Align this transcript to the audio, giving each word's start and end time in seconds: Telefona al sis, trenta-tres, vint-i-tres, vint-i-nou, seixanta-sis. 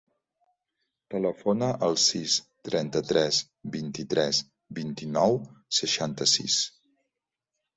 Telefona 1.13 1.67
al 1.87 1.97
sis, 2.05 2.37
trenta-tres, 2.69 3.43
vint-i-tres, 3.77 4.41
vint-i-nou, 4.81 5.39
seixanta-sis. 5.83 6.59